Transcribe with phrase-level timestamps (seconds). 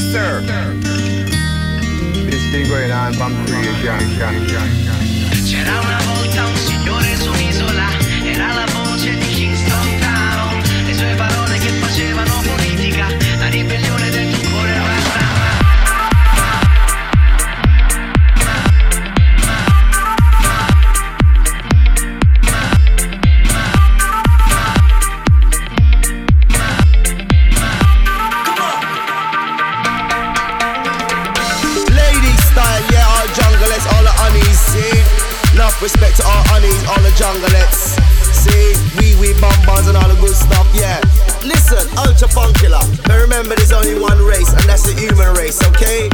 [0.00, 0.40] Yes, sir.
[2.68, 4.00] Going on from creation.
[34.68, 34.92] See.
[35.54, 37.96] Enough respect to all honeys, all the junglettes.
[38.32, 41.00] See, we we bonbons and all the good stuff, yeah.
[41.44, 42.80] Listen, ultra fun killer.
[43.04, 46.08] But remember, there's only one race, and that's the human race, okay?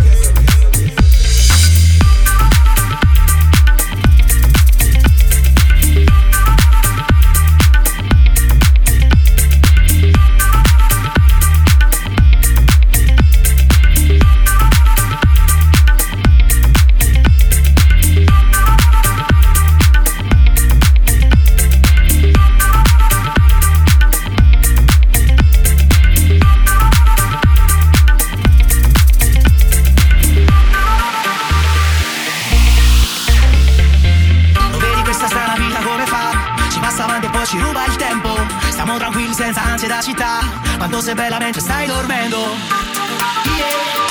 [37.46, 38.34] Ci ruba il tempo.
[38.70, 40.40] Stiamo tranquilli senza ansie da città.
[40.76, 42.38] Quando sei bella mentre stai dormendo.
[42.38, 44.05] Yeah,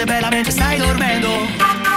[0.00, 1.89] se bellamente stai dormendo.